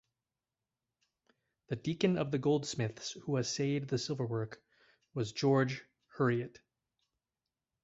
The 1.67 1.75
Deacon 1.75 2.17
of 2.17 2.31
the 2.31 2.39
Goldsmiths 2.39 3.11
who 3.11 3.37
assayed 3.37 3.87
the 3.87 3.99
silver 3.99 4.25
work 4.25 4.59
was 5.13 5.31
George 5.31 5.83
Heriot. 6.17 6.59